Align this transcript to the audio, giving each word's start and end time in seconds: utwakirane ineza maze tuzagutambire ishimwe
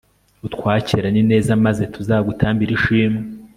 utwakirane 0.47 1.17
ineza 1.23 1.51
maze 1.65 1.83
tuzagutambire 1.93 2.71
ishimwe 2.77 3.21